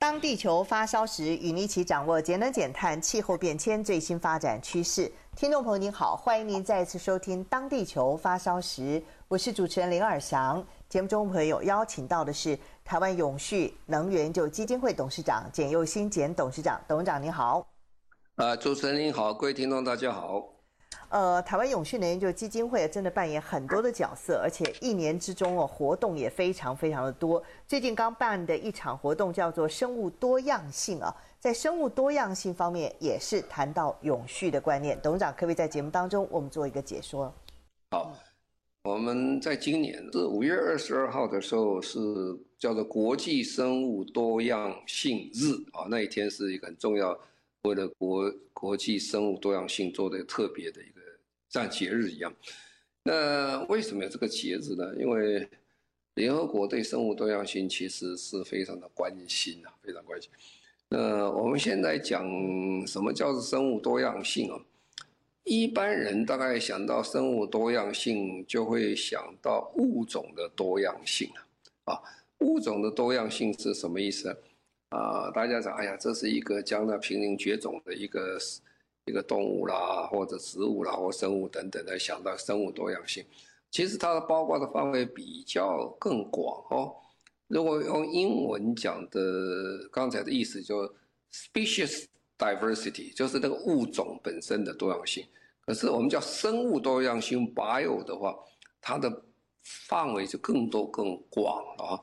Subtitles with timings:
[0.00, 5.12] 当地球发烧时，与您一起掌握节能减碳、气候变迁最新发展趋势。
[5.36, 8.82] 听众朋友您好，欢迎您再次收听《当地球发烧时》，
[9.28, 10.66] 我是主持人林尔祥。
[10.88, 17.68] 节目中朋友邀请到的是台湾永续能源就基金会董事长简又新简董事长，董事长您好。
[18.36, 20.59] 呃，主持人您好，各位听众大家好。
[21.08, 27.42] 呃，台湾永续能源研究基金会真的扮演很多的角色，而且一年之中哦，活动也非常非常的多。
[27.66, 34.96] 最近刚办的一场活动叫做“生物多样性”啊，在生物多样性方面也是谈到永续的观念。
[35.02, 37.32] 董事长可不可以在节目当中我们做一个解说？
[37.90, 38.16] 好，
[38.84, 41.98] 我们在今年是五月二十二号的时候是
[42.56, 47.18] 叫做国际生物多样性日啊，那一天是一个很重要，
[47.62, 51.00] 为了国国际生物多样性做的特别的一个。
[51.48, 52.32] 像节日一样，
[53.02, 54.94] 那为什么有这个节日呢？
[54.96, 55.48] 因为
[56.14, 60.30] 联合国对生物多样性其实是非常的关心啊，非常关心。
[60.90, 62.24] 那我们现在讲
[62.86, 64.60] 什么叫做生物多样性啊？
[65.42, 71.28] 一般人大概想到生物多样性，就会想到物种的多样性
[71.82, 72.00] 啊。
[72.38, 74.40] 物种的多样性是什么意思？
[74.90, 78.38] 啊大家讲，哎呀，这是一个将那濒临绝种的一个。
[79.06, 83.24] 一个动物啦，或者植物啦，或生物等等的，想到生物多样性，
[83.70, 86.94] 其实它的包括的范围比较更广哦。
[87.48, 90.86] 如果用英文讲的，刚才的意思就
[91.32, 92.04] species
[92.38, 95.26] diversity，就是那个物种本身的多样性。
[95.64, 98.38] 可是我们叫生物多样性 bio 的话，
[98.82, 99.22] 它的
[99.62, 101.98] 范围就更多更广啊。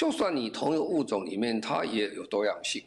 [0.00, 2.82] 就算你同一个物种里面，它也有多样性。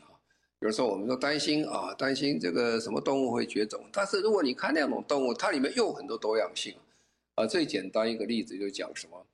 [0.59, 3.79] 比如说，我们说担心啊，担心这个什么动物会绝种。
[3.91, 6.73] 但是如果你看那种动物，它里面又很多多样性。
[7.35, 9.27] 啊，最简单一个例子就讲什么？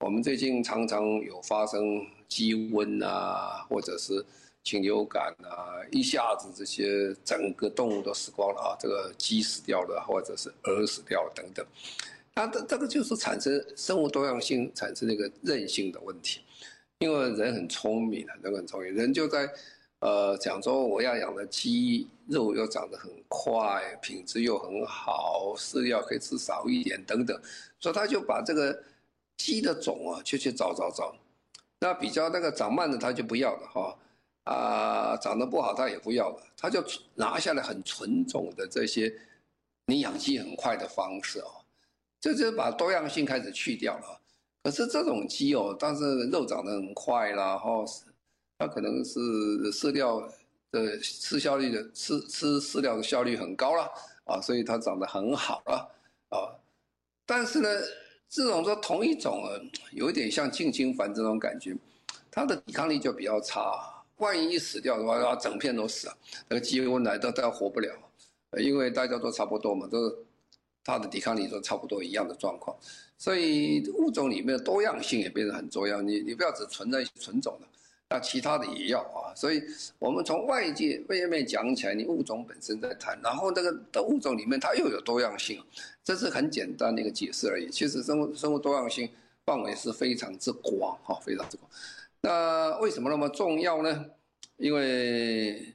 [0.00, 4.24] 我们最近常常有发生鸡瘟啊，或者是
[4.64, 11.66] 禽流感啊，一下子这些整个动物都死光了啊，这个鸡死掉了，或者是鹅死掉了等等。
[12.34, 16.40] 那这这个就是产生生物多样性产生那个韧性的问题。
[16.98, 19.48] 因为人很聪明的，人很聪明，人就在。
[20.00, 27.40] 呃，讲说我要养的鸡肉又长得很快，品质又很好，饲料可以吃少一点等等，
[27.80, 28.78] 所以他就把这个
[29.38, 31.16] 鸡的种啊，就去找找找。
[31.80, 33.98] 那比较那个长慢的他就不要了哈，
[34.44, 39.12] 啊，长得不好他也不要了，他就拿下来很纯种的这些
[39.86, 41.64] 你养鸡很快的方式哦，
[42.20, 44.20] 这就把多样性开始去掉了。
[44.66, 47.84] 可是这种鸡哦，但是肉长得很快啦，哈。
[48.58, 49.20] 它可能是
[49.70, 50.20] 饲料
[50.72, 53.88] 的吃效率的吃吃饲料的效率很高了
[54.24, 55.88] 啊，所以它长得很好了
[56.30, 56.50] 啊。
[57.24, 57.68] 但是呢，
[58.28, 59.40] 这种说同一种，
[59.92, 61.76] 有点像近亲繁殖这种感觉，
[62.28, 64.04] 它的抵抗力就比较差。
[64.16, 66.16] 万一死掉的话，它整片都死了，
[66.48, 67.94] 那个鸡瘟来都都活不了，
[68.58, 70.25] 因为大家都差不多嘛，都
[70.86, 72.74] 它的抵抗力都差不多一样的状况。
[73.18, 76.00] 所以物种里面的多样性也变得很重要。
[76.00, 77.66] 你你不要只存在纯种的。
[78.08, 79.60] 那其他的也要啊，所以
[79.98, 85.60] 我们从外界外面讲起来，你物种本身在谈，然后那个的物种里面它又有多样性，
[86.04, 87.68] 这是很简单的一个解释而已。
[87.68, 89.10] 其实生物生物多样性
[89.44, 91.68] 范围是非常之广哈，非常之广。
[92.20, 94.06] 那为什么那么重要呢？
[94.56, 95.74] 因为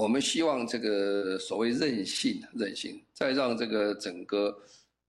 [0.00, 4.58] 我们希望这个所谓韧性，韧性再让这个整个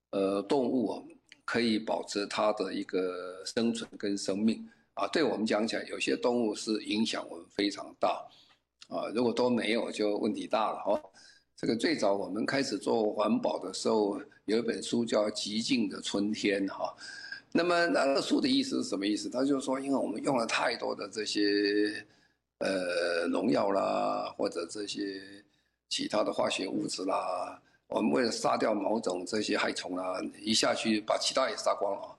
[0.10, 1.02] 呃动物啊
[1.46, 4.68] 可以保持它的一个生存跟生命。
[4.96, 8.22] 啊，对我们讲起来，有些动物是影响我们非常大，
[8.90, 11.02] 啊，如果都没有，就问题大了哈。
[11.56, 16.94] 这个最早我们开始做环保的时候，有一本书叫《极静的春天》哈。
[17.54, 19.30] 那么那个书的意思是什么意思？
[19.30, 22.06] 他就是说，因为我们用了太多的这些
[22.62, 25.22] 呃农药啦，或者这些
[25.90, 32.16] 其他的化学物质啦，我们为了杀掉某种这些害虫啦，一下去把其他也杀光了。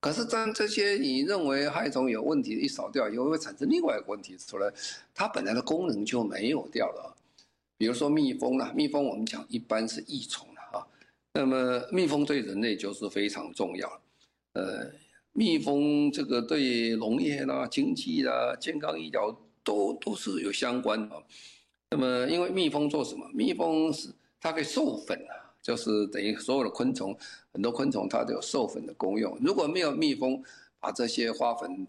[0.00, 4.70] 可是，当这些你认为害虫有问题一扫掉，又会产生另外一个问题出来，
[5.14, 7.16] 它本来的功能就没有掉了。
[7.78, 10.86] 比如说蜜蜂啦，蜜蜂我们讲一般是益虫了啊。
[11.32, 14.00] 那么蜜蜂对人类就是非常重要。
[14.52, 14.92] 呃，
[15.32, 21.22] 蜜蜂这个对农业啦、经济啦、健康医疗都都是有相关的。
[21.90, 23.28] 那么，因为蜜蜂做什么？
[23.32, 24.08] 蜜蜂是
[24.40, 27.16] 它可以授粉啊，就是等于所有的昆虫，
[27.52, 29.38] 很多昆虫它都有授粉的功用。
[29.40, 30.42] 如果没有蜜蜂
[30.80, 31.86] 把这些花粉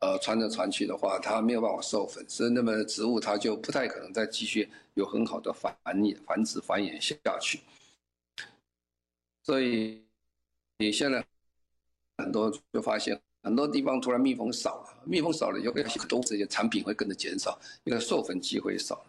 [0.00, 7.60] 呃传来传去的话，它没有办法授粉，所以那么植物它就不太可能再继续有很好的繁衍、繁殖、繁衍下去。
[9.42, 10.02] 所以
[10.78, 11.24] 你现在
[12.18, 13.20] 很多就发现。
[13.42, 19.04] 很多地方突然蜜蜂少了，蜜蜂少了以后，很多这些产品会跟着减少，因为授粉机会少。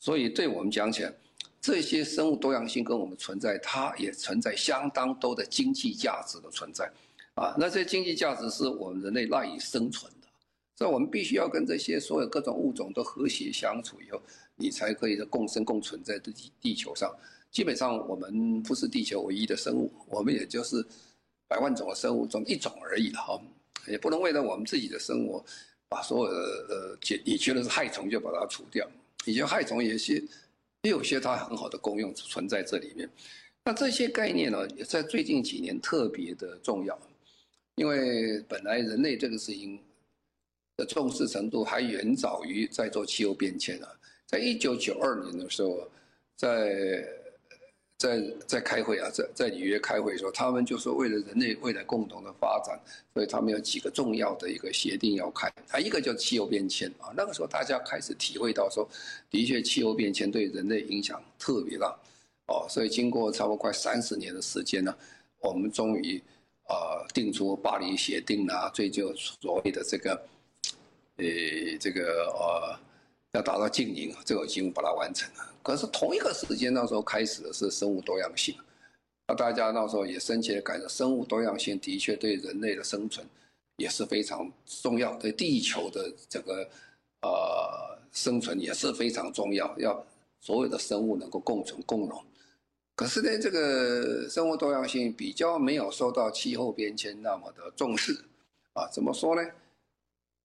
[0.00, 1.12] 所以对我们讲起来，
[1.60, 6.90] 这些生物多样性跟我们存在，它也存在相当多的经济价值的存在。
[7.34, 10.26] 啊，那这些经济价值是我们人类赖以生存的，
[10.74, 14.20] 所以我们必须要跟这些所有各种物种都和谐相处以后，
[14.56, 17.14] 你才可以共生共存在地地球上。
[17.52, 20.84] 基本上我们不是地球唯一的生物，我们也就是
[21.46, 23.40] 百万种的生物中一种而已了哈。
[23.90, 25.44] 也不能为了我们自己的生活，
[25.88, 26.38] 把所有的
[26.68, 28.88] 呃，你觉得是害虫就把它除掉。
[29.24, 30.14] 你觉得害虫也是，
[30.82, 33.08] 也有些它很好的功用存在这里面。
[33.64, 36.98] 那这些概念呢，也在最近几年特别的重要，
[37.74, 39.78] 因为本来人类这个事情
[40.76, 43.88] 的重视程度还远早于在做气候变迁啊。
[44.26, 45.86] 在一九九二年的时候，
[46.36, 47.06] 在
[47.98, 52.78] 在在开会啊，在在纽约开会的时候，他们就说为了人类未来共同的发展，
[53.12, 55.52] 所以他们有几个重要的一个协定要开。
[55.70, 58.88] 啊，一个叫气候变迁啊，那个时候大家开始体会到说，
[59.28, 61.98] 的确气候变迁对人类影响特别大，
[62.46, 64.94] 哦，所以经过差不多快三十年的时间呢，
[65.40, 66.22] 我们终于
[66.68, 70.14] 啊定出巴黎协定啊，最就所谓的这个，
[71.16, 71.26] 呃，
[71.80, 72.02] 这个
[72.38, 72.78] 呃。
[73.32, 75.47] 要达到净零，这个几乎把它完成了。
[75.62, 78.54] 可是同一个时间，那时候开始的是生物多样性，
[79.26, 83.26] 那大家那时候也深切的感受，生物多样性的确对人类的生存
[83.76, 84.50] 也是非常
[84.82, 86.68] 重要，对地球的这个
[87.22, 90.04] 呃生存也是非常重要，要
[90.40, 92.24] 所有的生物能够共存共荣。
[92.94, 98.12] 可是呢，这个生物多样性比较没有受到气候变迁那么的重视
[98.72, 98.88] 啊？
[98.92, 99.42] 怎么说呢？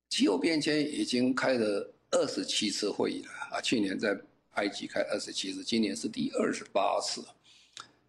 [0.10, 1.90] 气候变迁已经开了。
[2.16, 3.60] 二十七次会议了啊！
[3.60, 4.16] 去年在
[4.54, 7.24] 埃及开二十七次，今年是第二十八次。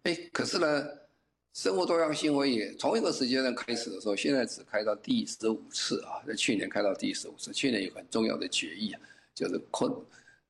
[0.03, 0.87] 哎，可是呢，
[1.53, 6.21] 生物多样性会议从一个时间段开始的时候，现在只开到第十五次啊。
[6.27, 9.01] 在去年开到第十五次，去年有很重要的决议啊，
[9.33, 9.91] 就是昆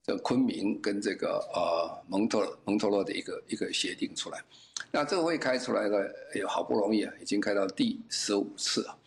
[0.03, 4.43] 这昆明跟这个呃蒙特蒙特洛的一个一个协定出来。
[4.91, 8.97] 那这个会开出来的，哎呦，好不容易啊，已经开到第十五次啊。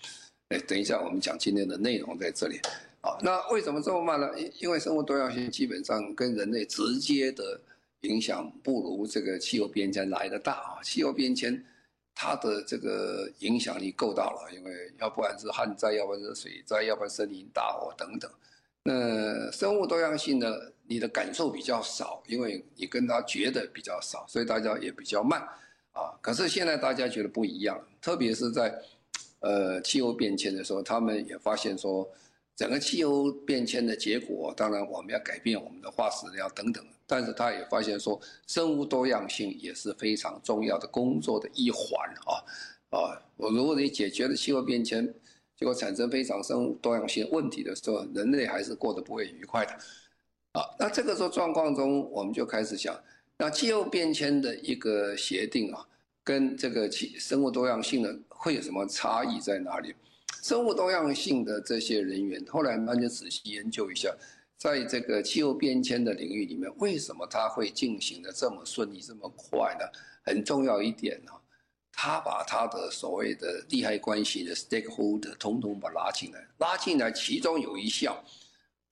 [0.49, 2.58] 哎，等一下我们讲今天的内容在这里。
[3.00, 4.29] 啊，那为什么这么慢呢？
[4.37, 7.61] 因因为生物多样性基本上跟人类直接的
[8.00, 10.83] 影响不如这个气候变迁来得大啊。
[10.83, 11.65] 气候变迁
[12.12, 18.29] 它的这个影响力够大了，因为要不然是旱灾，要不然是水灾，要不然森林大火等等。
[18.83, 20.53] 那生物多样性呢，
[20.85, 25.41] 你的感受比较少，因为你跟它觉得比较少，所以大家也比较慢
[25.93, 26.11] 啊。
[26.21, 28.77] 可是现在大家觉得不一样，特别是在
[29.39, 32.05] 呃气候变迁的时候，他们也发现说。
[32.59, 41.89] 整个气候变迁的结果，当然我们要改变我们的化石料等等，但是他也发现说，生物多样性也是非常重要的工作的一环
[42.27, 42.43] 啊
[42.91, 43.23] 啊！
[43.37, 45.07] 我如果你解决了气候变迁，
[45.57, 49.73] 结果产生非常生物多样性问题的时候，人类还是过得不会愉快的
[50.51, 50.67] 啊。
[50.81, 53.00] 那这个时候状况中，我们就开始想，
[53.37, 55.87] 那气候变迁的一个协定啊，
[56.25, 59.95] 跟这个气生物多样性的会有什么差异在哪里？
[60.42, 64.14] 生物多样性的这些人员，后来慢慢仔细研究一下，
[64.56, 69.85] 在这个气候变迁的领域里面，为什么它会进行的这么顺利、这么快呢？
[70.23, 71.32] 很重要一点呢，
[71.92, 78.16] 他把他的所谓的利害关系的 stakeholder 统统把拉进来，拉进来，其中有一项，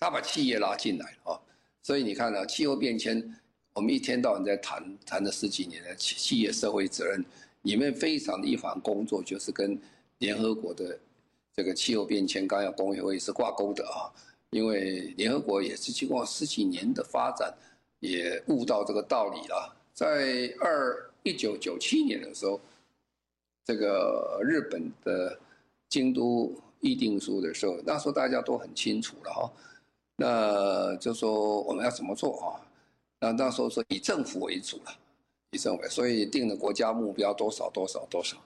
[0.01, 1.41] 他把企业拉进来啊。
[1.83, 3.35] 所以你看呢，气候变迁，
[3.73, 7.25] 我们一天到晚在谈，谈了十几年的企企业社会责任，
[7.63, 9.79] 里面非常的一环工作，就是跟
[10.19, 10.99] 联合国的。
[11.57, 14.13] 这个气候变迁纲要公约会是挂钩的啊，
[14.51, 17.53] 因为联合国也是经过十几年的发展，
[18.01, 19.75] 也悟到这个道理了。
[19.95, 22.61] 在二一九九七年的时候，
[23.65, 25.39] 这个日本的
[25.89, 29.51] 京都议定书的时候，那时候大家都很清楚了哈，
[30.17, 32.61] 那就说我们要怎么做啊？
[33.19, 34.95] 那那时候说以政府为主了，
[35.53, 38.37] 以政府，所以定了国家目标多少多少多少。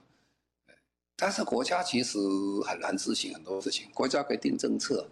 [1.21, 2.19] 但是国家其实
[2.65, 5.07] 很难执行很多事情，国家可以定政策，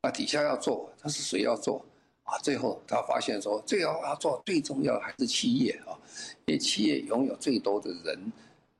[0.00, 1.84] 那底下要做，但是谁要做
[2.22, 2.38] 啊？
[2.38, 5.98] 最后他发现说，最后要做最重要的还是企业啊，
[6.46, 8.32] 因为企业拥有最多的人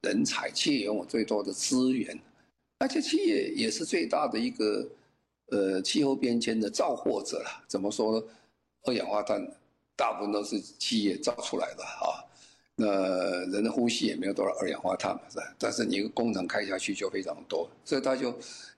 [0.02, 2.16] 人才，企业拥有最多的资源，
[2.78, 4.88] 而且企业也是最大的一个
[5.50, 7.64] 呃气候变迁的造祸者了。
[7.66, 8.26] 怎么说呢？
[8.84, 9.44] 二氧化碳
[9.96, 12.22] 大部分都是企业造出来的啊。
[12.80, 15.54] 那人的呼吸也没有多少二氧化碳嘛，是吧？
[15.58, 18.32] 但是你一个工程开下去就非常多，所以他就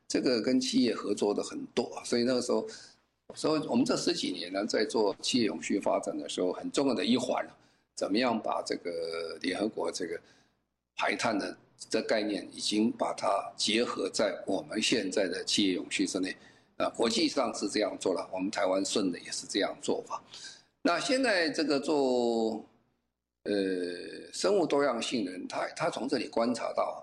[0.09, 1.87] 这个跟企业合作的很多。
[2.03, 2.67] 所以那个时候，
[3.35, 7.47] 所以我们这十几年呢，在做企业永续发展的时候，很重要的一环，
[7.95, 10.19] 怎么样把这个联合国这个
[10.97, 11.55] 排碳的
[11.91, 16.35] 这概念，已经把它结合在我们现在的企业永续之内。
[16.79, 20.23] 啊，国际上是这样做了，我们台湾顺的也是这样做法。
[20.81, 22.65] 那现在这个做。
[23.45, 23.53] 呃，
[24.35, 27.03] 生物多样性的，他他从这里观察到，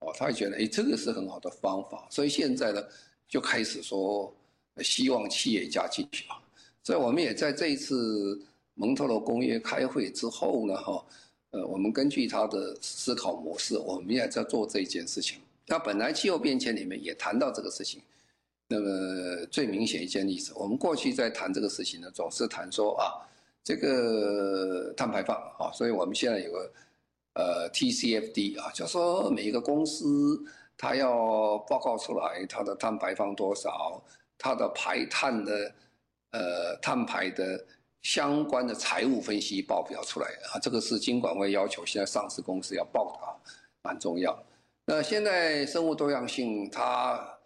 [0.00, 2.84] 哦，他会觉得，哎，这个是很好的方法，所以现在呢，
[3.28, 4.34] 就开始说，
[4.82, 6.42] 希望企业家进去啊。
[6.82, 11.06] 所以我们也在这一次蒙特罗公约开会之后呢，哈，
[11.52, 15.38] 呃，我们根据他的思考模式，我们也在做这件事情。
[15.68, 18.02] 那本来气候变迁里面也谈到这个事情，
[18.66, 23.22] 那么最明显一件例子，我们过去在谈这个事情呢，总是谈说啊。
[23.66, 26.72] 这个碳排放啊，所以我们现在有个
[27.32, 30.40] 呃 TCFD 啊，就说每一个公司
[30.78, 34.00] 它要报告出来它的碳排放多少，
[34.38, 35.74] 它的排碳的
[36.30, 37.66] 呃碳排的
[38.02, 43.34] 相关的财务分析报表出来啊，这个是金管会要求现在上市公司要报的啊，
[43.82, 44.40] 蛮重要。
[44.84, 47.36] 那现在生物多样性它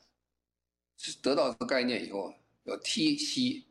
[1.22, 2.30] 得到这个概念以后，
[2.64, 3.69] 有 TC。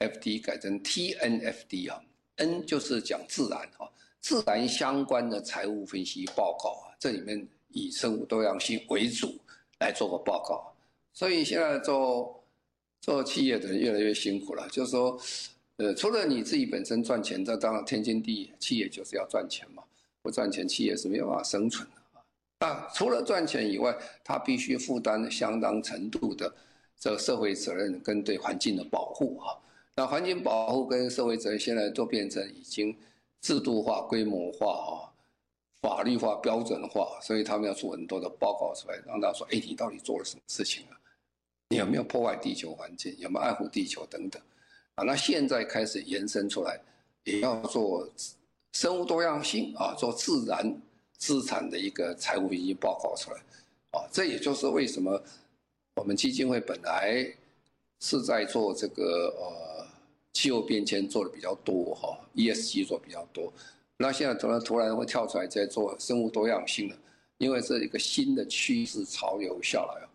[0.00, 2.02] F D 改成 T N F D 啊
[2.36, 3.86] ，N 就是讲自然啊，
[4.20, 9.38] 自然相关的财务分析报告啊，这里面以生物多样性为主
[9.78, 10.72] 来做个报告，
[11.12, 12.42] 所以现在做
[13.02, 15.20] 做企业的人越来越辛苦了，就是说，
[15.76, 19.82] 呃，除了你自己本身赚钱，这当然天经地义，企业就是要赚钱嘛，
[20.22, 22.24] 不赚钱企业是没有办法生存的啊。
[22.60, 26.50] 那除了赚钱以外，他必须负担相当程度的
[26.98, 29.52] 这个社会责任跟对环境的保护啊。
[29.96, 32.96] 那环境保护跟社会责任现在都变成已经
[33.42, 35.12] 制度化、规模化啊、
[35.82, 40.96] 法律化、标准化，所以他们要做很多的报告出来，让大家说：哎，你到底做了什么事情啊？
[41.68, 43.14] 你有没有破坏地球环境？
[43.18, 44.40] 有没有爱护地球等等？
[44.94, 46.80] 啊，那现在开始延伸出来，
[47.24, 48.08] 也要做
[48.72, 50.80] 生物多样性啊，做自然
[51.18, 53.38] 资产的一个财务分析报告出来。
[53.90, 55.22] 啊，这也就是为什么
[55.96, 57.26] 我们基金会本来
[58.00, 59.79] 是在做这个呃。
[60.32, 63.52] 气候变迁做的比较多哈，ESG 做比较多，
[63.96, 66.96] 那现在突然突然会跳出来在做生物多样性的，
[67.38, 70.08] 因为这一个新的趋势潮流下来啊，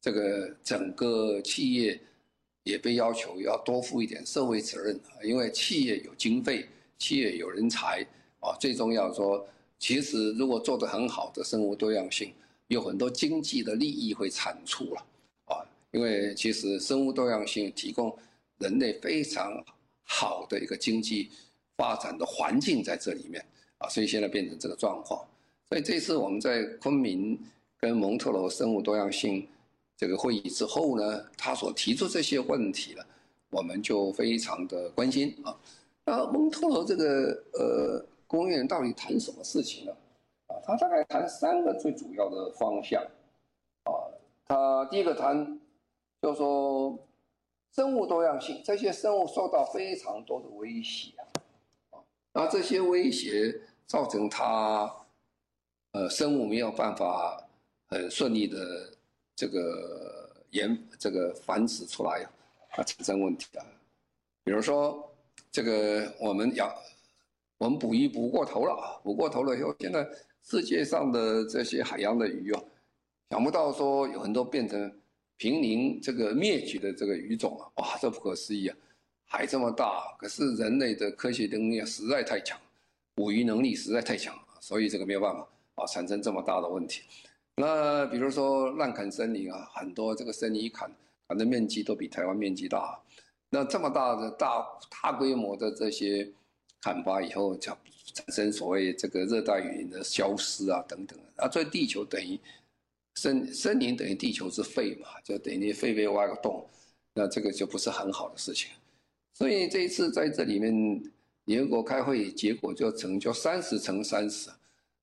[0.00, 1.98] 这个整个企业
[2.64, 6.66] 也被要求要多负一点社会责任啊，因为企业有经费，
[6.98, 8.04] 企业有人才
[8.40, 9.46] 啊，最重要说，
[9.78, 12.34] 其实如果做得很好的生物多样性，
[12.66, 15.06] 有很多经济的利益会产出了
[15.44, 18.14] 啊，因为其实生物多样性提供。
[18.60, 19.62] 人类非常
[20.04, 21.30] 好的一个经济
[21.76, 23.44] 发展的环境在这里面
[23.78, 25.26] 啊，所以现在变成这个状况。
[25.68, 27.38] 所以这次我们在昆明
[27.78, 29.48] 跟蒙特罗生物多样性
[29.96, 33.06] 这个会议之后呢，他所提出这些问题了，
[33.50, 35.56] 我们就非常的关心啊。
[36.04, 39.92] 那蒙特罗这个呃公园到底谈什么事情呢？
[40.48, 43.02] 啊，他大概谈三个最主要的方向
[43.84, 43.92] 啊。
[44.46, 45.58] 他第一个谈
[46.20, 46.98] 就是说。
[47.72, 51.12] 生物多样性，这些生物受到非常多的威胁
[51.90, 54.92] 啊，那这些威胁造成它，
[55.92, 57.40] 呃，生物没有办法
[57.86, 58.92] 很顺利的
[59.36, 62.26] 这个延这个繁殖出来
[62.72, 63.64] 啊，产生问题啊。
[64.42, 65.08] 比如说，
[65.52, 66.74] 这个我们养
[67.58, 70.04] 我们捕鱼捕过头了啊，捕过头了以后，现在
[70.42, 72.60] 世界上的这些海洋的鱼啊，
[73.30, 74.99] 想不到说有很多变成。
[75.40, 78.76] 濒临这个灭绝的这个鱼种啊，哇，这不可思议啊！
[79.24, 82.60] 海这么大，可是人类的科学能力实在太强，
[83.14, 87.04] 捕鱼能力实在太强，所以这个没有办法啊，产生这么大的问题。
[87.56, 90.92] 那比如说滥砍森林啊，很多这个森林一砍，
[91.26, 93.00] 砍的面积都比台湾面积大。
[93.48, 96.30] 那这么大的大大规模的这些
[96.82, 97.72] 砍伐以后，就
[98.12, 102.38] 产生所谓这个热带雨林的消失啊等等啊，所以地球等于。
[103.14, 106.66] 森森林等于地球之肺嘛，就等于你肺被挖个洞，
[107.14, 108.70] 那这个就不是很好的事情。
[109.34, 111.02] 所以这一次在这里面
[111.44, 114.50] 联合国开会，结果就成就三十乘三十，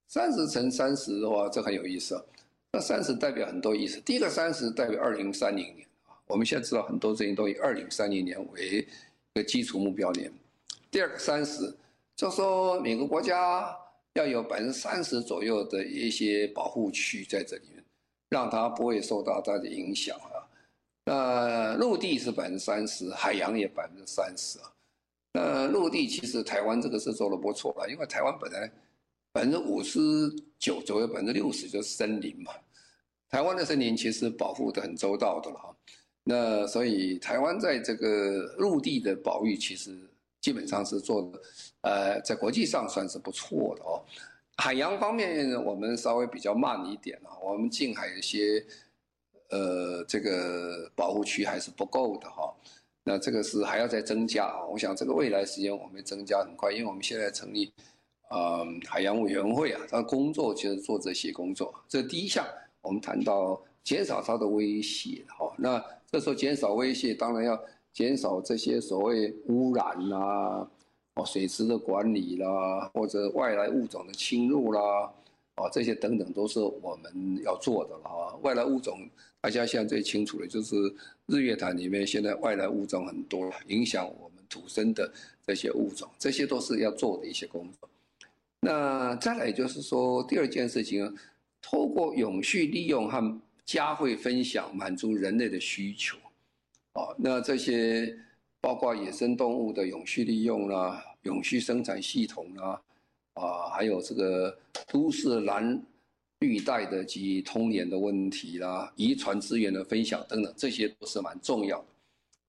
[0.07, 2.23] 三十乘三十的话，这很有意思。
[2.71, 3.99] 那三十代表很多意思。
[4.01, 8.85] 第一个三十代表二零三零年啊，我们现在知道很多事情都以二零三零年为
[9.33, 10.31] 一个基础目标年。
[10.91, 11.73] 第二个三十，
[12.15, 13.75] 就说每个国家
[14.13, 17.76] 要有百分之三十左右的一些保护区在这里面。
[18.29, 20.43] 让它不会受到它的影响啊。
[21.05, 24.71] 那陆地是百分之三十，海洋也百分之三十啊。
[25.33, 28.69] 那陆地其实台湾这个是做得不错了，因为台湾本来
[29.31, 29.99] 百分之五十
[30.57, 32.51] 九左右，百分之六十就是森林嘛。
[33.29, 35.75] 台湾的森林其实保护得很周到的了哈。
[36.23, 39.97] 那所以台湾在这个陆地的保育其实
[40.41, 41.41] 基本上是做的，
[41.81, 44.03] 呃，在国际上算是不错的哦。
[44.57, 48.63] 海洋方面我们稍微比较慢一点啊，我们近海一些。
[49.49, 52.53] 呃，这个保护区还是不够的哈，
[53.05, 54.65] 那这个是还要再增加啊。
[54.65, 57.71] 我想这个未来时间我们增加很快，因为我们现在成立，
[58.29, 61.73] 呃，海洋委员会啊，它工作就是做这些工作。
[61.87, 62.45] 这第一项，
[62.81, 65.49] 我们谈到减少它的威胁哈。
[65.57, 67.57] 那这时候减少威胁，当然要
[67.93, 70.69] 减少这些所谓污染啦，哦，
[71.25, 74.81] 水质的管理啦，或者外来物种的侵入啦，
[75.55, 78.35] 啊，这些等等都是我们要做的了啊。
[78.41, 79.09] 外来物种。
[79.39, 80.75] 大家现在最清楚的就是
[81.27, 85.09] 日月潭里面现在外来物种很多，影响我们土生的
[85.45, 87.87] 这些物种，这些都是要做的一些工作。
[88.59, 91.15] 那再来就是说，第二件事情，
[91.61, 96.17] 透过永续利用和加惠分享，满足人类的需求。
[96.93, 98.17] 啊，那这些
[98.61, 102.81] 包括野生动物的永续利用啦，永续生产系统啦，
[103.33, 105.81] 啊，还有这个都市蓝。
[106.41, 111.85] 绿带的及通联的问题啦，遗传资源的分享等等，这些都是蛮重要的。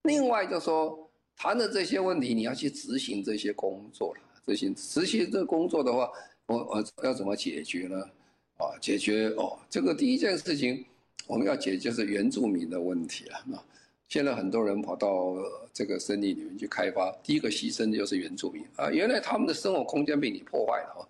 [0.02, 4.20] 另外就说谈的这些问题，你要去执行这些工作了。
[4.46, 6.10] 执行执行这个工作的话，
[6.48, 7.98] 我我要怎么解决呢？
[8.58, 10.84] 啊，解决哦，这个第一件事情
[11.26, 13.36] 我们要解决是原住民的问题了。
[13.56, 13.64] 啊，
[14.08, 15.36] 现在很多人跑到
[15.72, 21.08] 这个森林里面去开发，第一个牺牲的就是原住民啊，原来他们的生活空间被你破坏了。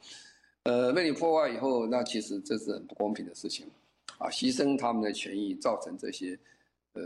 [0.65, 3.67] 呃，被你破坏以后，那其实这是很不公平的事情，
[4.19, 6.39] 啊，牺牲他们的权益，造成这些，
[6.93, 7.03] 呃，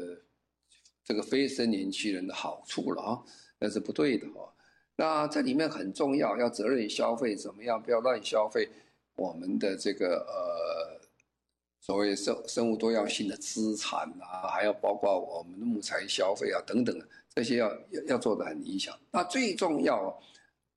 [1.05, 3.23] 这个非森林区人的好处了啊，
[3.59, 4.53] 那是不对的哈。
[4.97, 7.81] 那这里面很重要，要责任消费怎么样？
[7.81, 8.69] 不要乱消费
[9.15, 11.02] 我们的这个呃，
[11.83, 16.99] 所谓生生物多样性的资产啊，还要包括我们的木材消费啊等等，
[17.35, 18.99] 这些要要要做得很理想。
[19.11, 20.19] 那最重要。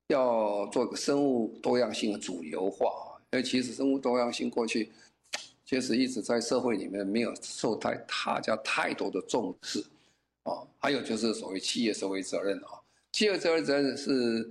[0.08, 4.92] 要做个生物多样性的主流化啊，因为其实生物多样性过去
[5.64, 9.84] 确实一直在社会里面没有受太大家太多的重视
[10.44, 10.62] 啊。
[10.78, 12.78] 还有就是所谓企业社会责任啊，
[13.10, 14.48] 企业社会责任是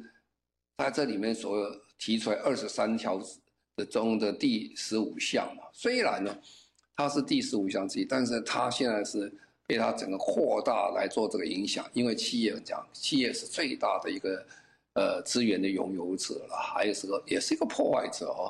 [0.78, 3.18] 在这里面所提出来二十三条
[3.76, 5.64] 的中的第十五项嘛。
[5.74, 6.38] 虽然呢，
[6.96, 9.32] 它是第十五项之一，但是它现在是
[9.68, 14.46] 被它整个扩大来做这个影响，因为企业讲，企业是最大的一个。
[14.98, 18.48] 呃，资源的拥有者了，还有是个，也是一个破坏者哦。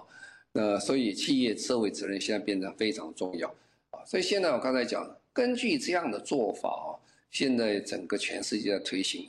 [0.51, 3.49] 那所以企业社会责任现在变得非常重要
[3.89, 4.05] 啊。
[4.05, 6.93] 所以现在我刚才讲，根据这样的做法啊，
[7.31, 9.27] 现在整个全世界在推行，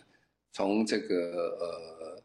[0.53, 2.16] 从这个呃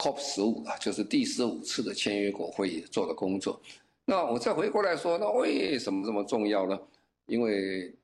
[0.00, 3.60] COP 十五啊，就是第十五次的签约国会议做的工作。
[4.06, 6.78] 那我再回过来说，那为什么这么重要呢？
[7.26, 7.94] 因为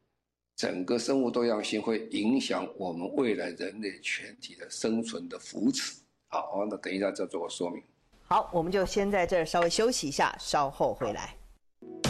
[0.54, 5.96] 整个生物多样性会影响我们未来人类全体的生存的扶持。
[6.28, 7.82] 好，那等一下再做个说明。
[8.28, 11.34] 好，我们就先在这儿稍微休息一下，稍后回来。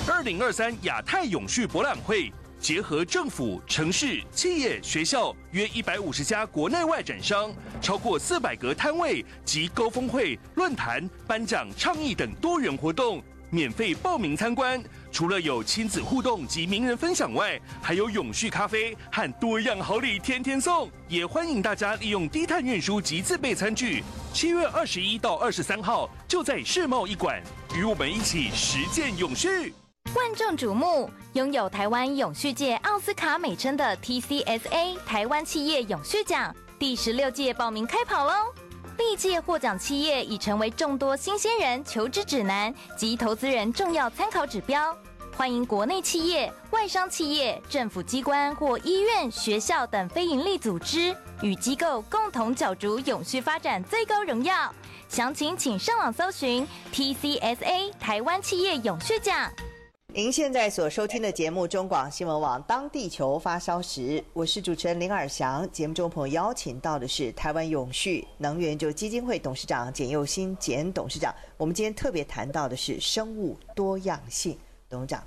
[0.09, 2.33] 二零二三亚太永续博览会
[2.67, 13.23] 结合政府、城市、企业、学校约一百五十家国内外展商，超过四百个摊位及高峰会、论坛、颁奖、倡议等多元活动。
[13.51, 20.91] 免费报名参观，除了有亲子互动及名人分享外，还有永续咖啡和多样好礼天天送。
[21.07, 24.03] 也欢迎大家利用低碳运输及自备餐具。
[24.33, 27.41] 七月二十一到二十三号，就在世贸一馆，
[27.77, 29.73] 与我们一起实践永续。
[30.15, 38.33] 万众瞩目，拥有台湾永续界奥斯卡美称的 TCSA 台湾企业永续奖第十六届报名开跑喽！
[38.99, 44.97] 历届获奖企业已成为众多新鲜人求职指南及投资人重要参考指标。
[45.37, 54.73] 欢迎国内企业、外商企业、政府机关或医院、学校等非营利组织与机构共同角逐永续发展最高荣耀。
[55.09, 59.53] 详情请上网搜寻 TCSA 台湾企业永续奖。
[60.17, 64.01] 您现在所收听的节目中广新闻网《当地球发烧时》，
[64.33, 65.71] 我是主持人林尔祥。
[65.71, 71.35] 节目中朋友邀请到的是台湾永续能源就基金会董事长简佑新简董事长。
[71.59, 75.23] 我们今天特别谈到的是生物多样性，董事长。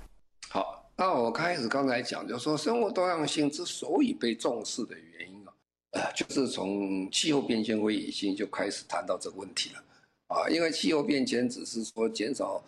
[0.48, 5.54] 好，那我开始刚才讲，就是说生物多样性之所以被重视的原因啊，
[5.92, 9.84] 呃，就是从气候变迁会议已经就开始谈到这个问题了
[10.26, 12.60] 啊，因为气候变迁只是说减少。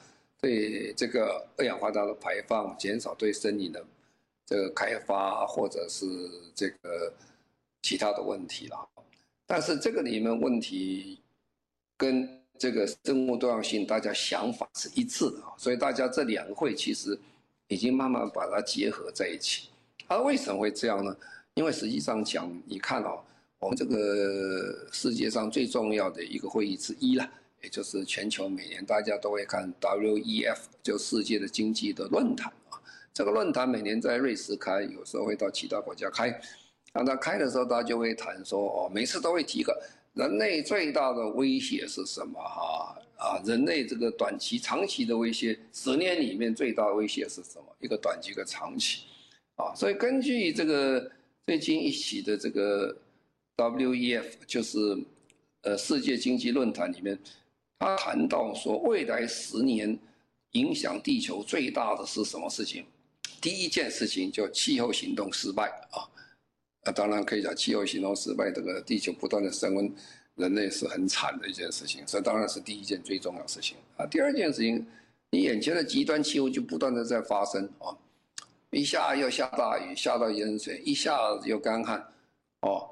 [0.42, 3.82] 对这个二氧化碳的排放减少，对森林的
[4.44, 6.04] 这个开发或者是
[6.52, 7.14] 这个
[7.80, 8.88] 其他的问题了。
[9.46, 11.20] 但是这个里面问题
[11.96, 12.28] 跟
[12.58, 17.16] 这个生物多样性，大家想法是一致的啊，所以大家这两个会其实
[17.68, 19.68] 已经慢慢把它结合在一起。
[20.08, 21.16] 而为什么会这样呢？
[21.54, 23.22] 因为实际上讲，你看哦，
[23.60, 27.30] 我们这个世界上最重要的一个会议之一了，
[27.62, 32.78] 也就是全球每年大家都会看 WEF，就世界的经济的论坛啊。
[33.14, 36.40] 这个论坛每年在瑞士开，有时候会到其他国家开。
[36.92, 39.80] 当他开的时候，大家就会谈说哦，每次都会提一个
[40.14, 42.38] 人类最大的威胁是什么？
[42.38, 47.64] 哈啊，人类这个短期、长期的威胁，十年里面最大的威胁是什么？
[47.78, 49.04] 一个短期，一个长期，
[49.54, 51.08] 啊，所以根据这个
[51.46, 52.94] 最近一起的这个
[53.56, 54.98] WEF，就是
[55.62, 57.16] 呃世界经济论坛里面，
[57.82, 59.98] 他谈到说，未来十年
[60.52, 62.84] 影响地球最大的是什么事情？
[63.40, 66.06] 第一件事情就气候行动失败啊，
[66.84, 69.92] 那当然可以讲气候行动失败，这个地球不断的升温，
[70.36, 74.06] 人类是很惨的一件事情，这当然是第一件最重要的事情啊。
[74.06, 74.86] 第二件事情，
[75.30, 77.90] 你眼前的极端气候就不断的在发生啊，
[78.70, 82.06] 一下又下大雨，下到淹水，一下子又干旱，
[82.60, 82.88] 哦，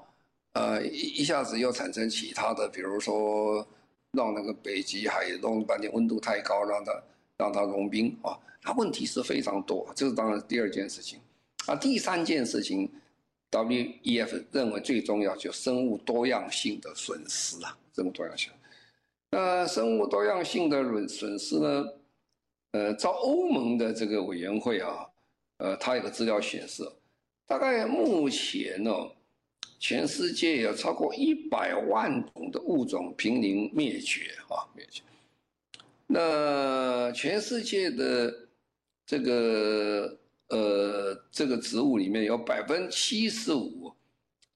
[0.54, 3.64] 呃一一下子又产生其他的，比如说
[4.12, 7.02] 让那个北极海弄半天温度太高，让它
[7.36, 8.38] 让它融冰啊。
[8.62, 11.18] 它问题是非常多，这是当然第二件事情，
[11.66, 12.90] 啊，第三件事情
[13.50, 18.52] ，WEF 认为最重要就生物多样性的损失啊，生物多样性。
[19.30, 21.86] 那生物多样性的损损失呢？
[22.72, 25.06] 呃，照欧盟的这个委员会啊，
[25.58, 26.88] 呃，它有个资料显示，
[27.46, 28.92] 大概目前呢，
[29.80, 35.02] 全世界有超过一百万种的物种濒临灭绝啊，灭绝。
[36.06, 38.48] 那全世界的
[39.06, 43.90] 这个呃，这个植物里面有百分之七十五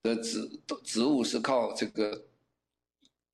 [0.02, 0.46] 的植
[0.82, 2.22] 植物是靠这个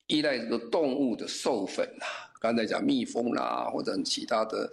[0.07, 2.07] 依赖这个动物的授粉啊，
[2.39, 4.71] 刚才讲蜜蜂啦，或者其他的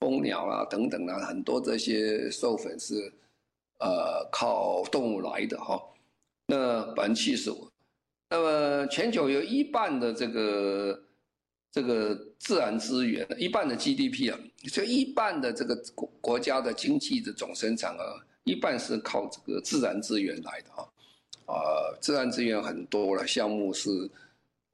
[0.00, 3.12] 蜂鸟啊等等啊，很多这些授粉是
[3.80, 5.78] 呃靠动物来的哈。
[6.46, 7.70] 那百分之七十五，
[8.30, 11.00] 那么全球有一半的这个。
[11.74, 14.38] 这个自然资源，一半的 GDP 啊，
[14.72, 20.86] 就一半的这个国国家的经济的总生产额，一半是靠这个自然资源来的啊，
[21.46, 21.58] 啊，
[22.00, 23.90] 自然资源很多了，项目是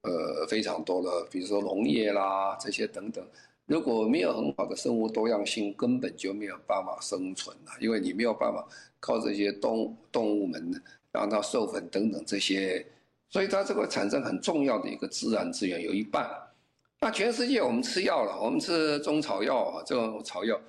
[0.02, 3.26] 呃非常多的，比如说农业啦这些等等，
[3.64, 8.68] 如果没有很好的生物多样性，根本就没有办法生存了，因为你没有办法
[9.00, 10.70] 靠这些动动物们
[11.12, 12.87] 让它授粉等等这些，
[13.29, 16.31] 所以它这个产生很重要的一个自然资源，有一半。
[17.01, 20.61] 那全世界我们吃药了，我们吃中草药啊，这种草药，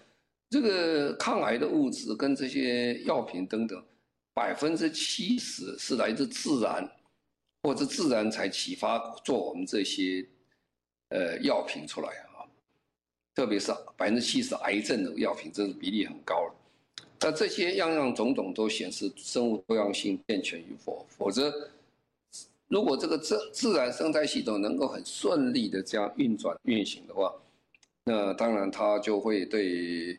[0.50, 3.84] 这个抗癌的物质跟这些药品等等，
[4.34, 6.90] 百分之七十是来自自然，
[7.64, 10.26] 或者自然才启发做我们这些
[11.10, 12.48] 呃药品出来啊，
[13.36, 16.56] 特别是百分之七十癌症的药品，这是比例很高了。
[17.22, 21.70] 那这些样样种种都显示生物多样性健全与否，否则。
[22.68, 27.30] 如果这个自自然生态系统能够很顺利的这样运转运行的话，
[28.06, 30.18] 那当然它就会对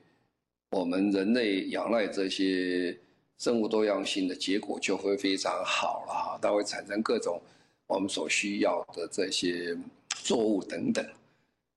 [0.68, 2.94] 我们人类仰赖这些
[3.38, 7.40] 生物多样性的结果就会非常好了哈，它会产生各种
[7.86, 9.74] 我们所需要的这些
[10.22, 11.02] 作物等等，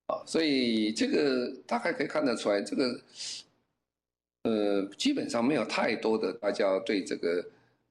[0.08, 3.00] 啊，所以这个大概可以看得出来，这个
[4.46, 7.46] 呃基本上没有太多的大家对这个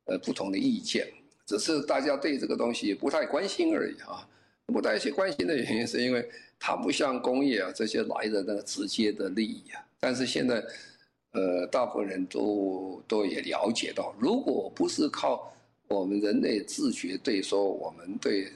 [0.07, 1.07] 呃不同的意见。
[1.47, 4.27] 只是大家对这个东西不太关心而已啊，
[4.65, 6.27] 不太去关心的原因是因为
[6.59, 9.85] 它不像工业啊这些来的那个直接的利益啊。
[10.01, 10.65] 但是现在，
[11.33, 15.53] 呃，大部分人都都也了解到，如果不是靠
[15.89, 18.49] 我们人类自觉对说我们对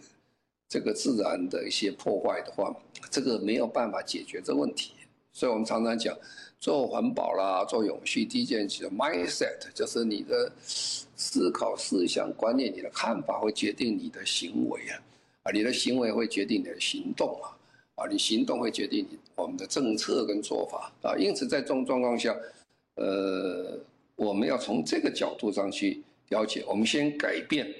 [0.66, 2.74] 这个自然的一些破坏的话，
[3.10, 4.92] 这个没有办法解决这问题。
[5.38, 6.16] 所以我们常常讲。
[6.60, 14.98] 做环保啦，做永续，第一件事 mindset 就是你的思考、思想、观念，你的看法会决定你的行为啊，
[15.44, 17.54] 啊，你的行为会决定你的行动啊，
[17.94, 22.36] 啊，你行动会决定你我们的政策跟做法啊，因此在这种状况下，
[22.96, 23.78] 呃，
[24.16, 27.72] 我们要从这个角度上去了解，我们先改变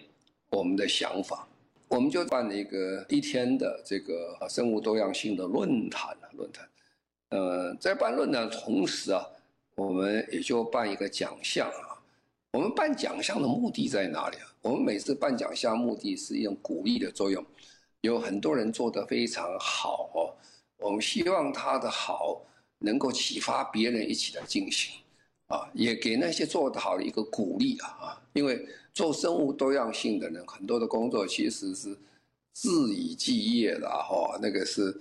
[0.50, 1.48] 我们的想法，
[1.88, 6.64] 我们就办了一个一天的这个生物多样性的论坛啊论坛。
[7.30, 9.26] 呃，在办论坛同时啊，
[9.76, 12.00] 我们也就办一个奖项啊。
[12.52, 14.46] 我们办奖项的目的在哪里啊？
[14.62, 17.44] 我们每次办奖项目的是一种鼓励的作用。
[18.00, 20.32] 有很多人做得非常好哦，
[20.78, 22.40] 我们希望他的好
[22.78, 24.94] 能够启发别人一起来进行。
[25.48, 31.88] 啊，也给那些做得好的一个鼓励啊啊，因为做生物多样性的人，很多的工作其实是
[32.62, 34.94] 日以继夜的哈，那个是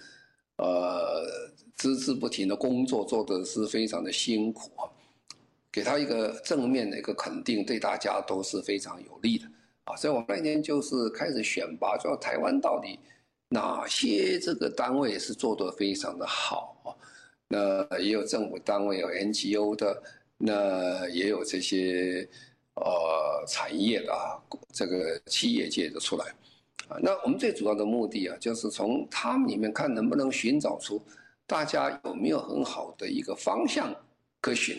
[0.55, 4.89] 呃孜孜不停的工作，做的是非常的辛苦啊，
[5.71, 9.45] 给他一个正面的一个肯定，对大家都是非常有利的
[9.85, 12.99] 啊，所以我们那天就是开始选拔，说台湾到底
[13.49, 16.89] 哪些这个单位是做得非常的好啊，
[17.47, 20.03] 那也有政府单位，有 NGO 的。
[20.39, 22.29] 那也有这些
[22.75, 24.37] 呃产业的啊，
[24.71, 26.27] 这个企业界的出来
[26.87, 26.99] 啊。
[27.01, 31.01] 那我们最主要的目的啊，就是从他们里面看能不能寻找出
[31.47, 33.95] 大家有没有很好的一个方向
[34.41, 34.77] 可循，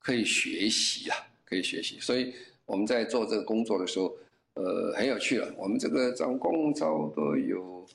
[0.00, 1.98] 可以学习啊，可以学习。
[2.00, 2.34] 所以
[2.66, 4.12] 我们在做这个工作的时候，
[4.54, 5.50] 呃，很有趣了。
[5.56, 7.86] 我们这个总共差不多有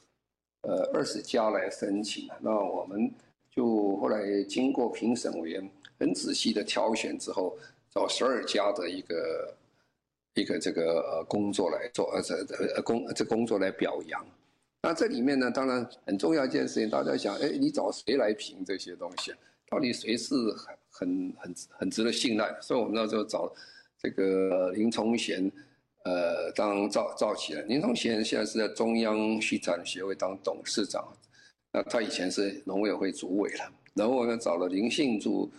[0.61, 3.13] 呃二十家来申请，那我们
[3.51, 5.69] 就后来经过评审委员。
[5.99, 7.57] 很仔细的挑选之后，
[7.89, 9.55] 找十二家的一个
[10.33, 12.35] 一个这个工作来做，呃这
[12.75, 14.25] 呃工这工作来表扬。
[14.85, 19.33] 那这里面呢，当然很重要一件事情，大家想，哎，你找谁来评这些东西？
[19.69, 22.53] 到底谁是很很很很值得信赖？
[22.61, 23.49] 所以我们那时候找
[23.97, 25.49] 这个林崇贤，
[26.03, 27.65] 呃，当召召集人。
[27.69, 31.07] 林崇贤现在是在中央畜产协会当董事长，
[31.71, 33.71] 那他以前是农委会主委了。
[33.93, 35.49] 然后我们找了林信柱。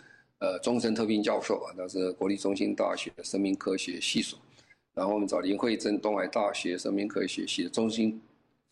[0.40, 4.38] 呃，终身特聘教授啊，那是国立中兴大学的生命科学系所。
[4.92, 8.20] 然后我们找林慧珍，东海大学生命科学系的中心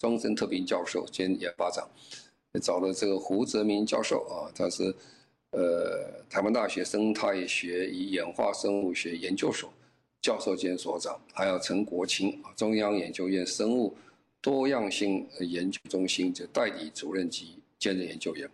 [0.03, 1.89] 终身特聘教授兼研发长。
[2.61, 4.93] 找了这个胡泽明教授啊，他是
[5.53, 9.73] 呃台湾大学生态学与演化生物学研究所
[10.21, 11.19] 教授兼所长。
[11.33, 13.95] 还有陈国清，中央研究院生物
[14.41, 17.55] 多样性研究中心的代理主任级。
[17.79, 18.49] 兼任研究员，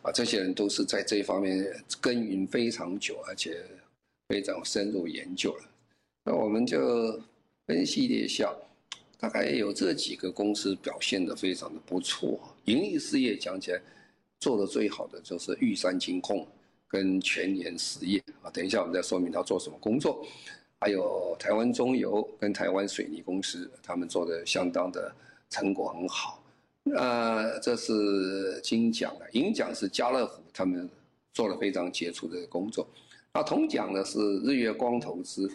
[0.00, 3.62] 啊，这些人都是在这方面耕耘非常久，而且
[4.26, 5.64] 非常深入研究了。
[6.24, 7.20] 那我们就
[7.66, 8.50] 分析了一下，
[9.20, 12.40] 大概有这几个公司表现得非常的不错。
[12.64, 13.80] 盈利事业讲起来，
[14.40, 16.46] 做的最好的就是玉山金控
[16.88, 18.50] 跟全联实业啊。
[18.50, 20.26] 等一下我们再说明他做什么工作。
[20.80, 25.14] 还有台湾中油跟台湾水泥公司，他们做的相当的
[25.50, 26.42] 成果很好。
[26.96, 30.88] 呃，这是金奖的，银奖是家乐福，他们
[31.34, 32.88] 做了非常杰出的工作。
[33.34, 35.52] 那铜奖呢是日月光投资，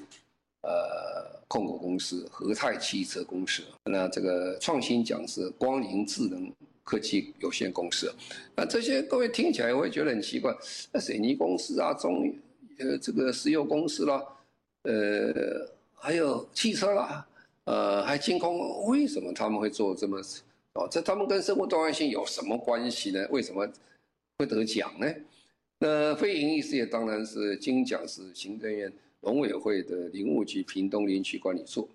[0.62, 3.64] 呃，控股公司和泰汽车公司。
[3.86, 6.52] 那这个创新奖是光临智能
[6.84, 8.14] 科技有限公司。
[8.58, 10.54] 那这些各位听起来会觉得很奇怪，
[10.92, 12.30] 那水泥公司啊，中
[12.78, 14.22] 呃这个石油公司啦，
[14.82, 17.26] 呃，还有汽车啦，
[17.64, 20.20] 呃，还金控，为什么他们会做这么？
[20.74, 23.26] 哦，这他们跟生物多样性有什么关系呢？
[23.30, 23.66] 为什么
[24.40, 25.08] 会得奖呢？
[25.80, 28.92] 那非营利事业当然是金奖是行政院
[29.26, 31.90] 农委会的林务局屏东林区管理处，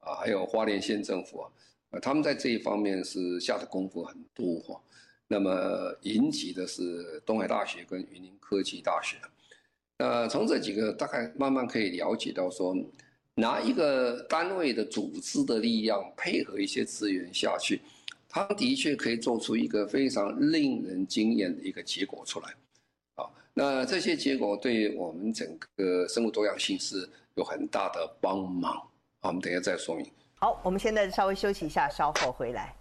[0.00, 1.50] 啊，还有花莲县政府啊，
[1.90, 4.80] 啊，他们在这一方面是下的功夫很多哈。
[5.28, 9.16] 那么银级的是东海大学跟云林科技大学。
[9.98, 12.76] 那从这几个大概慢慢可以了解到说，
[13.36, 17.80] 拿一个单位的组织的力量配合一些资源下去。
[18.28, 22.52] 他的确可以做出一个非常令人惊艳的一个结果出来，
[23.56, 28.74] 那这些结果对我们整个生物多样性是有很大的帮忙。
[29.20, 30.04] 好，我们等一下再说明。
[30.40, 32.74] 好，我们现在稍微休息一下，稍后回来。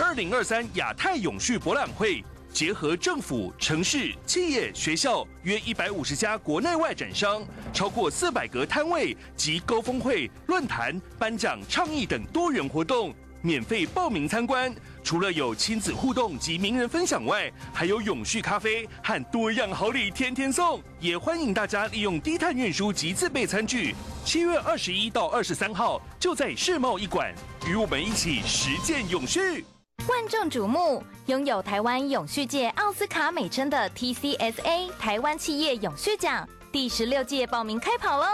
[0.00, 13.14] 二零二三亚太永续博览会结合政府、城市、企业、学校约一百五十家国内外展商，超过四百个摊位及高峰会、论坛、颁奖、倡议等多元活动。
[13.42, 14.74] 免费报名参观，
[15.06, 20.82] 除了有亲子互动及名人分享外，还有永续咖啡和多样好礼天天送。
[20.98, 23.94] 也欢迎大家利用低碳运输及自备餐具。
[24.24, 27.32] 七月二十一到二十三号，就在世贸一馆，
[27.68, 29.64] 与我们一起实践永续。
[30.08, 38.26] 万众瞩目，拥有台湾永续界奥斯卡美称的 TCSA 台湾企业永续奖第十六届报名开跑喽！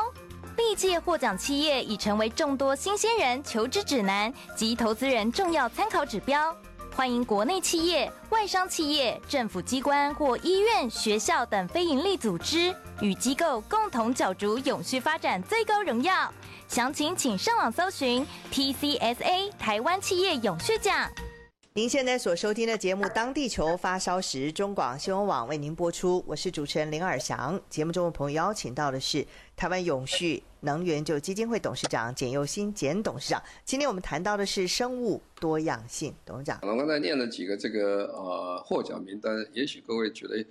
[0.57, 6.57] 历届获奖企业已成为众多新鲜人求职指南及投资人重要参考指标。
[6.95, 16.31] 欢迎国内企业、外商企业、政府机关或医院、学校等非营利组织与机构共同角逐永续发展最高荣耀。
[16.69, 21.11] 详情请上网搜寻 TCSA 台湾企业永续奖。
[21.75, 26.23] 您现在所收听的节目《当地球发烧时》，中广新闻网为您播出。
[26.27, 27.59] 我是主持人林尔祥。
[27.71, 33.43] 节目中的朋友邀请到的是台湾永续能源就基金会董事长简又新简董事长。
[33.65, 36.59] 今天我们谈到的是生物多样性，董事长。
[36.61, 40.45] 我刚才念了几个这个呃获奖名单，也许各位觉得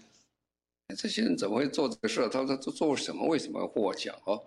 [0.98, 2.30] 这些人怎么会做这个事儿？
[2.30, 3.28] 他做做什么？
[3.28, 4.16] 为什么要获奖？
[4.24, 4.42] 哦，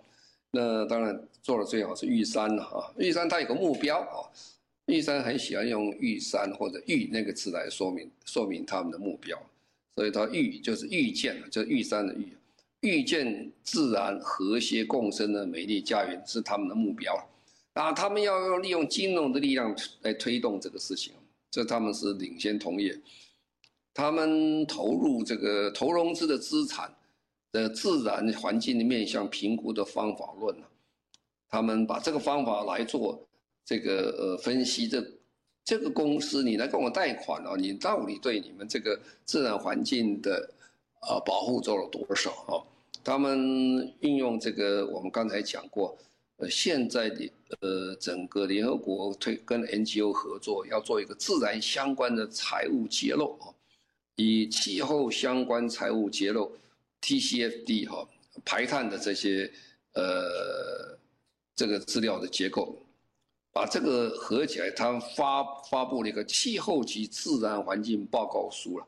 [0.51, 2.91] 那当然做的最好是玉山了啊！
[2.97, 4.27] 玉山他有个目标啊，
[4.87, 9.41] 玉山很喜欢用玉山或者玉那个字来说明说明他们的目标，
[9.95, 12.37] 所以他玉就是遇见，就是玉山的玉，
[12.81, 17.15] 遇见自然和谐共生的美丽家园是他们的目标。
[17.73, 21.13] 啊，他们要用利用金融的力量来推动这个事情，
[21.51, 22.97] 这他们是领先同业。
[23.93, 26.93] 他们投入这个投融资的资产
[27.51, 30.55] 的自然环境的面向评估的方法论，
[31.49, 33.27] 他们把这个方法来做
[33.65, 35.03] 这个呃分析，这
[35.63, 40.49] 这个公司你来跟我贷款啊，你到底对你们这个自然环境的
[40.99, 42.61] 啊保护做了多少啊？
[43.03, 45.97] 他们运用这个我们刚才讲过，
[46.37, 53.53] 呃，现在的呃整个联合国推跟 NGO 合作，要做一个自然相关的财务揭露啊。
[54.15, 56.55] 以气候相关财务揭露
[57.01, 58.07] （TCFD） 哈
[58.45, 59.51] 排碳的这些
[59.93, 60.97] 呃
[61.55, 62.75] 这个资料的结构，
[63.55, 68.85] 把这个合起来，他发发布了一个气候及自然环境报告书了。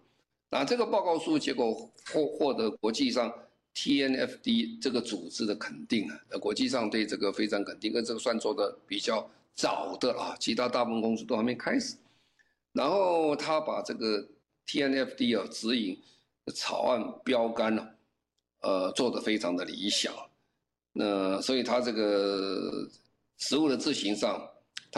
[0.49, 1.73] 那这个报告书结果
[2.11, 3.33] 获获得国际上
[3.75, 9.25] TNFD 这个组织的肯定啊，国际上对这个非常肯定，跟这个算做的比较
[9.55, 11.95] 早的啊，其他大部分公司都还没开始。
[12.73, 14.27] 然后他把这个。
[14.69, 15.97] TNFD 啊，指引
[16.53, 17.87] 草案标杆呢，
[18.59, 20.13] 呃，做得非常的理想。
[20.91, 22.85] 那所以他这个
[23.37, 24.45] 食物的执行上，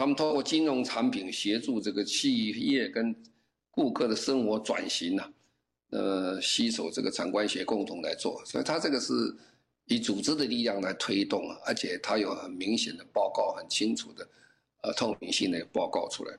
[0.00, 3.14] 他们通过金融产品协助这个企业跟
[3.70, 5.30] 顾客的生活转型呐，
[5.90, 8.42] 呃，携手这个产官学共同来做。
[8.46, 9.12] 所以他这个是
[9.84, 14.26] 以组织的力量来推动啊，而且他有很明显的报告，很清楚的
[14.80, 16.34] 呃透明性的报告出来。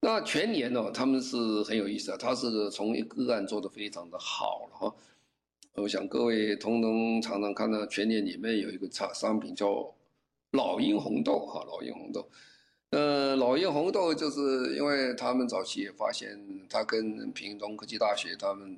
[0.00, 4.96] 那全年呢，他们是很有意思啊，他是从一个案做得非常的好了哈。
[5.74, 9.94] 我想各位通通常常看到全年里面有一个产商品叫
[10.52, 12.26] 老鹰红豆哈，老鹰红豆。
[12.90, 18.76] 呃，老鹰红豆就是因为他们早期也发现，他跟屏东科技大学他们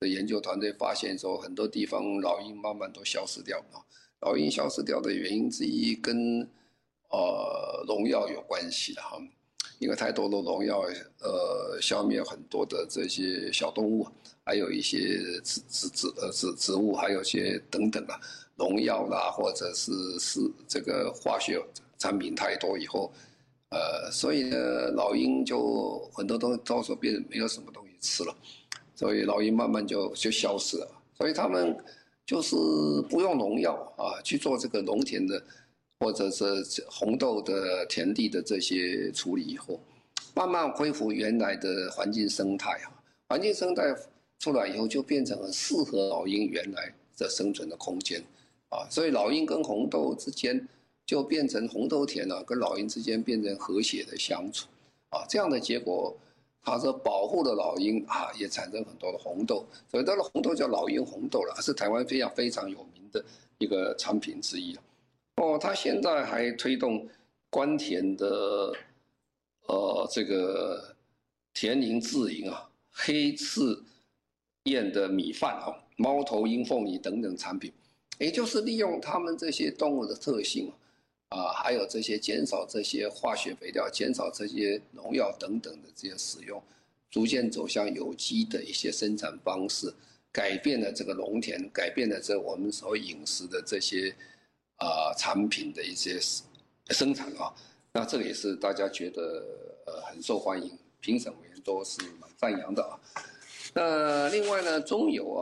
[0.00, 3.84] 的研究团队发现说，很多地方老鹰慢慢都消失掉了。
[4.20, 6.40] 老鹰消失掉的原因之一跟
[7.10, 9.18] 呃农药有关系的哈。
[9.80, 10.80] 因为太多的农药，
[11.20, 14.04] 呃，消灭很多的这些小动物，
[14.44, 14.98] 还有一些
[15.44, 18.18] 植植植呃植植物，还有些等等啊，
[18.56, 21.64] 农药啦，或者是是这个化学
[21.96, 23.12] 产品太多以后，
[23.70, 24.56] 呃，所以呢，
[24.92, 28.36] 老鹰就很多东西到时候变没有什么东西吃了，
[28.94, 31.76] 所以老鹰慢慢就就消失了，所以他们
[32.26, 32.56] 就是
[33.08, 35.42] 不用农药啊去做这个农田的。
[36.00, 39.80] 或者是红豆的田地的这些处理以后，
[40.32, 42.86] 慢慢恢复原来的环境生态啊，
[43.28, 43.82] 环境生态
[44.38, 48.22] 出来以后就变成很适合老鹰原来的生存的空间，
[48.68, 50.68] 啊，所以老鹰跟红豆之间
[51.08, 54.68] 就变成红豆田了，跟老鹰之间变成和谐的相处，
[55.08, 56.14] 啊，这样的结果，
[56.62, 63.24] 它是保护了老鹰啊，也产生很多的红豆，所以它的红豆叫老鹰红豆了，是台湾非常非常有名的
[63.56, 64.76] 一个产品之一。
[65.36, 67.08] 哦，他现在还推动
[67.48, 68.74] 官田的，
[69.66, 70.94] 呃，这个
[71.54, 73.82] 田林自营啊，黑翅
[74.64, 77.72] 燕的米饭啊，猫头鹰凤梨等等产品，
[78.18, 80.76] 也就是利用他们这些动物的特性啊，
[81.28, 86.62] 啊还有这些减少这些化学肥料、减少这些农药等等的这些使用，
[87.10, 89.92] 逐渐走向有机的一些生产方式，
[90.32, 94.14] 改变了这个农田，改变了这我们所饮食的这些。
[94.80, 96.20] 啊，产品的一些
[96.90, 97.52] 生产啊，
[97.90, 99.44] 那这个也是大家觉得
[99.86, 102.94] 呃很受欢迎，评审委员都是蛮赞扬的啊。
[103.74, 105.40] 那另外呢，中油啊，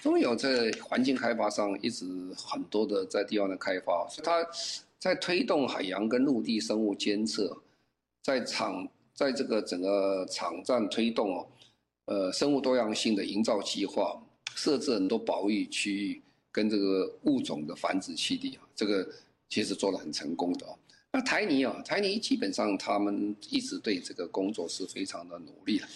[0.00, 2.06] 中油在环境开发上一直
[2.36, 4.48] 很多的在地方的开发，所以它
[5.00, 7.60] 在推动海洋跟陆地生物监测，
[8.22, 11.48] 在场在这个整个场站推动哦，
[12.04, 14.22] 呃，生物多样性的营造计划，
[14.54, 16.22] 设置很多保育区域。
[16.52, 19.08] 跟这个物种的繁殖基地啊，这个
[19.48, 20.74] 其实做得很成功的啊。
[21.12, 25.86] 那台泥啊，台泥基本上他们一直对这个工作是非常的努力的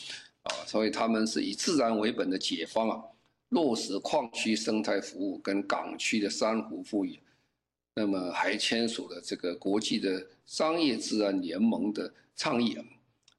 [0.44, 3.02] 啊，所以他们是以自然为本的解方啊，
[3.48, 7.18] 落实矿区生态服务跟港区的珊瑚复育，
[7.94, 12.84] 那么还签署了这个国际的商业自然联盟的倡议啊，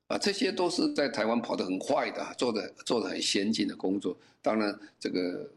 [0.08, 4.18] 啊，这些都是在台湾跑得很快的，做的做的很先进的工作。
[4.42, 5.50] 当然这个。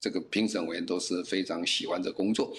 [0.00, 2.54] 这个评审委员都是非常喜欢这工作，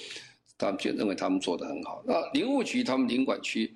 [0.58, 2.04] 他们就认为他们做得很好。
[2.04, 3.72] 那林务局他们林管区，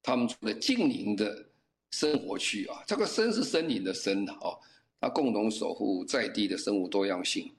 [0.00, 1.44] 他们做的近邻的
[1.90, 4.56] 生活区啊，这个森是森林的森啊，
[5.00, 7.50] 它共同守护在地的生物多样性，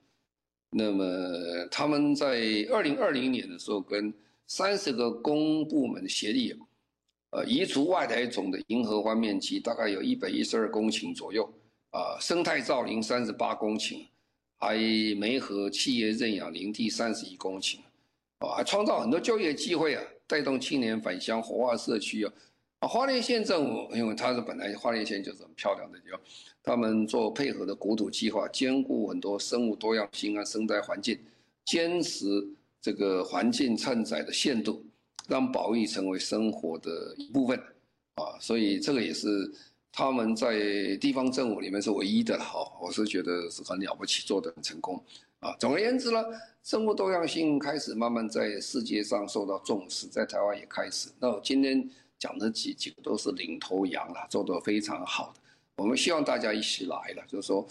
[0.73, 1.05] 那么
[1.69, 2.27] 他们在
[2.71, 4.13] 二零二零年的时候，跟
[4.47, 6.55] 三十个公部门协力，
[7.31, 11.43] 呃，移除外来种的银合欢面积大概有一百一十二公顷左右，
[11.91, 14.05] 啊，生态造林三十八公顷，
[14.59, 14.77] 还
[15.17, 17.79] 媒合企业认养林地三十一公顷，
[18.39, 22.33] 啊，创造很多就业机会啊，带动青年返乡活化社区啊。
[22.87, 26.19] 花莲县政府，因为它是本来花莲县就是很漂亮的地方，
[26.63, 31.17] 他们做配合的国土计划，兼顾很多生物多样性啊、生态环境，
[31.63, 32.25] 坚持
[32.81, 34.83] 这个环境承载的限度，
[35.27, 37.55] 让保育成为生活的一部分，
[38.15, 39.27] 啊，所以这个也是
[39.91, 44.99] 他们在地方政府里面是唯一的哈，我是觉得是很了不起，做得很成功，
[45.39, 46.19] 啊，总而言之呢，
[46.63, 51.87] 生物多样性开始慢慢在世界上受到重视，在台湾也开始，那我今天。
[52.21, 55.41] 讲的几几个都是领头羊了，做得非常好的。
[55.77, 57.67] 我们希望大家一起来了，就是说，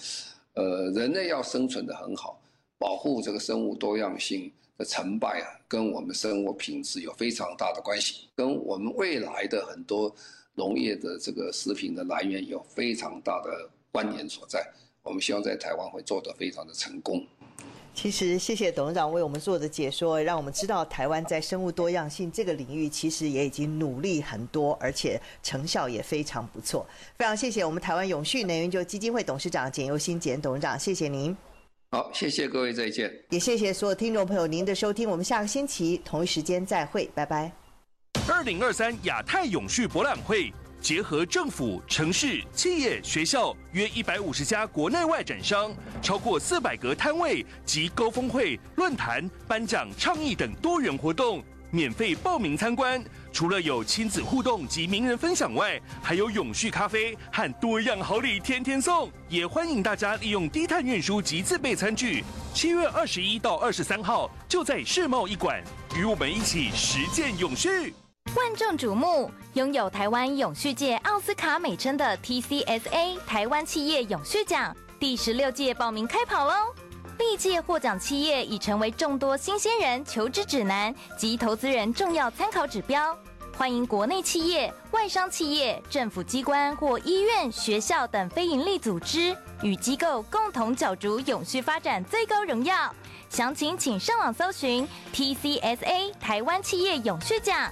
[0.54, 2.42] 呃，人类要生存的很好，
[2.76, 10.12] 保护这个生物多样性的成败啊，跟我们生活品质有非常大的关系，跟我们未来的很多
[10.56, 14.68] 农业的这个食品的来源有非常大的关联所在。
[15.04, 17.24] 我们希望在台湾会做得非常的成功。
[17.92, 26.86] 其实，谢谢董事长为我们做的解说，让我们知道台湾在生物多样性这个领域，其实也已经努力很多，而且成效也非常不错。
[27.18, 31.36] 非常谢谢我们台湾永续能源就基金会董事长简又新简董事长，谢谢您。
[31.90, 33.12] 好，谢谢各位，再见。
[33.30, 37.52] 也谢谢所有听众朋友您的收听，我们下个星期同一时间再会，拜拜。
[38.28, 40.52] 二零二三亚太永续博览会。
[40.80, 45.72] 结合政府、城市、企业、学校约一百五十家国内外展商，
[46.02, 53.02] 超过四百个摊位及高峰会、论坛、颁奖、倡议等多元活动，免费报名参观。
[53.32, 59.08] 除了有亲子互动及名人分享外，还有永续咖啡和多样好礼天天送。
[59.28, 62.24] 也欢迎大家利用低碳运输及自备餐具。
[62.52, 65.62] 七月二十一到二十三号，就在世贸一馆，
[65.96, 67.94] 与我们一起实践永续。
[68.36, 76.72] 万众瞩目，拥有台湾永续界奥斯卡美称的 TCSA 台湾企业永续奖第十六届报名开跑喽！
[77.18, 83.18] 历届获奖企业已成为众多新鲜人求职指南及投资人重要参考指标。
[83.56, 92.94] 欢迎国内企业、外商企业、政府机关或医院、学校等非营利组织与机构共同角逐永续发展最高荣耀。
[93.28, 97.68] 详情请上网搜寻 TCSA 台湾企业永续奖。